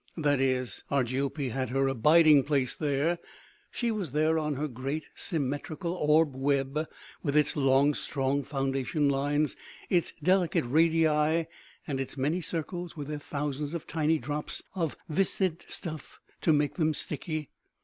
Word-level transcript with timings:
That 0.17 0.39
is, 0.41 0.83
Argiope 0.89 1.51
had 1.51 1.69
her 1.69 1.87
abiding 1.87 2.41
place 2.43 2.73
there; 2.73 3.19
she 3.69 3.91
was 3.91 4.13
there 4.13 4.39
on 4.39 4.55
her 4.55 4.67
great 4.67 5.05
symmetrical 5.13 5.93
orb 5.93 6.35
web, 6.35 6.87
with 7.21 7.37
its 7.37 7.55
long 7.55 7.93
strong 7.93 8.41
foundation 8.43 9.09
lines, 9.09 9.55
its 9.91 10.11
delicate 10.13 10.65
radii 10.65 11.05
and 11.85 11.99
its 11.99 12.17
many 12.17 12.41
circles 12.41 12.97
with 12.97 13.09
their 13.09 13.19
thousands 13.19 13.75
of 13.75 13.85
tiny 13.85 14.17
drops 14.17 14.63
of 14.73 14.97
viscid 15.07 15.67
stuff 15.69 16.19
to 16.41 16.51
make 16.51 16.77
them 16.77 16.95
sticky. 16.95 17.51